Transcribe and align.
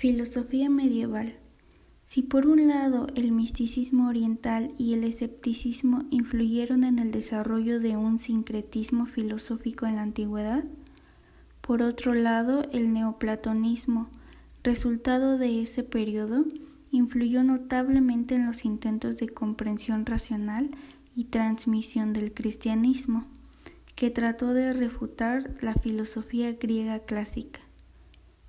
Filosofía 0.00 0.70
medieval. 0.70 1.34
Si 2.04 2.22
por 2.22 2.46
un 2.46 2.68
lado 2.68 3.08
el 3.16 3.32
misticismo 3.32 4.08
oriental 4.08 4.72
y 4.78 4.94
el 4.94 5.02
escepticismo 5.02 6.04
influyeron 6.10 6.84
en 6.84 7.00
el 7.00 7.10
desarrollo 7.10 7.80
de 7.80 7.96
un 7.96 8.20
sincretismo 8.20 9.06
filosófico 9.06 9.86
en 9.86 9.96
la 9.96 10.02
antigüedad, 10.02 10.62
por 11.62 11.82
otro 11.82 12.14
lado 12.14 12.62
el 12.70 12.92
neoplatonismo, 12.92 14.08
resultado 14.62 15.36
de 15.36 15.62
ese 15.62 15.82
periodo, 15.82 16.44
influyó 16.92 17.42
notablemente 17.42 18.36
en 18.36 18.46
los 18.46 18.64
intentos 18.64 19.18
de 19.18 19.28
comprensión 19.28 20.06
racional 20.06 20.70
y 21.16 21.24
transmisión 21.24 22.12
del 22.12 22.32
cristianismo, 22.32 23.24
que 23.96 24.10
trató 24.10 24.54
de 24.54 24.72
refutar 24.72 25.56
la 25.60 25.74
filosofía 25.74 26.52
griega 26.52 27.00
clásica 27.00 27.62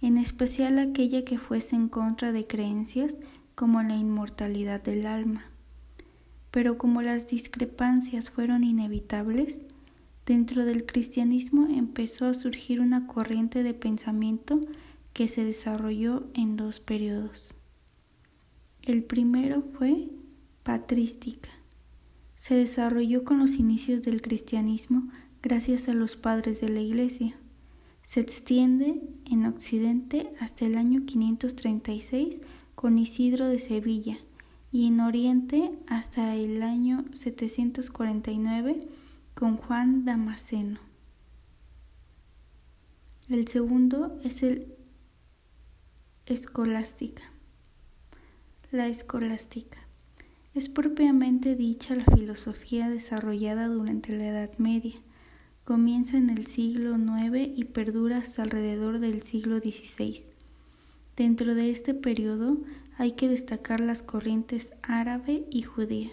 en 0.01 0.17
especial 0.17 0.79
aquella 0.79 1.25
que 1.25 1.37
fuese 1.37 1.75
en 1.75 1.89
contra 1.89 2.31
de 2.31 2.47
creencias 2.47 3.17
como 3.55 3.83
la 3.83 3.95
inmortalidad 3.95 4.81
del 4.81 5.05
alma. 5.05 5.45
Pero 6.51 6.77
como 6.77 7.01
las 7.01 7.27
discrepancias 7.27 8.29
fueron 8.29 8.63
inevitables, 8.63 9.61
dentro 10.25 10.65
del 10.65 10.85
cristianismo 10.85 11.67
empezó 11.69 12.27
a 12.27 12.33
surgir 12.33 12.79
una 12.79 13.07
corriente 13.07 13.61
de 13.61 13.73
pensamiento 13.73 14.61
que 15.13 15.27
se 15.27 15.43
desarrolló 15.43 16.27
en 16.33 16.55
dos 16.55 16.79
periodos. 16.79 17.53
El 18.81 19.03
primero 19.03 19.63
fue 19.77 20.09
patrística. 20.63 21.49
Se 22.35 22.55
desarrolló 22.55 23.25
con 23.25 23.39
los 23.39 23.55
inicios 23.55 24.01
del 24.03 24.21
cristianismo 24.21 25.11
gracias 25.41 25.89
a 25.89 25.93
los 25.93 26.15
padres 26.15 26.61
de 26.61 26.69
la 26.69 26.79
Iglesia 26.79 27.35
se 28.09 28.21
extiende 28.21 29.03
en 29.29 29.45
Occidente 29.45 30.33
hasta 30.39 30.65
el 30.65 30.77
año 30.77 31.05
536 31.05 32.41
con 32.73 32.97
Isidro 32.97 33.47
de 33.47 33.59
Sevilla 33.59 34.17
y 34.71 34.87
en 34.87 34.99
Oriente 34.99 35.77
hasta 35.85 36.33
el 36.33 36.63
año 36.63 37.05
749 37.13 38.79
con 39.35 39.57
Juan 39.57 40.05
Damasceno. 40.05 40.79
El 43.29 43.47
segundo 43.47 44.19
es 44.23 44.41
el 44.41 44.73
escolástica. 46.25 47.31
La 48.71 48.87
escolástica 48.87 49.77
es 50.55 50.67
propiamente 50.67 51.55
dicha 51.55 51.93
la 51.93 52.05
filosofía 52.05 52.89
desarrollada 52.89 53.67
durante 53.67 54.17
la 54.17 54.29
Edad 54.29 54.57
Media 54.57 54.99
Comienza 55.69 56.17
en 56.17 56.31
el 56.31 56.47
siglo 56.47 56.97
IX 56.97 57.55
y 57.55 57.63
perdura 57.65 58.17
hasta 58.17 58.41
alrededor 58.41 58.97
del 58.97 59.21
siglo 59.21 59.59
XVI. 59.59 60.23
Dentro 61.15 61.53
de 61.53 61.69
este 61.69 61.93
periodo 61.93 62.57
hay 62.97 63.11
que 63.11 63.29
destacar 63.29 63.79
las 63.79 64.01
corrientes 64.01 64.73
árabe 64.81 65.45
y 65.51 65.61
judía. 65.61 66.09